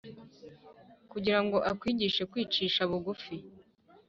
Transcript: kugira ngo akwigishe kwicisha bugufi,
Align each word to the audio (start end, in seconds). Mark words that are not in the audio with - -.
kugira 1.11 1.39
ngo 1.43 1.57
akwigishe 1.71 2.21
kwicisha 2.31 2.81
bugufi, 2.89 3.35